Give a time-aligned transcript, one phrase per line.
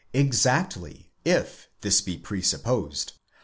[0.13, 3.13] Exactly, if this be presupposed.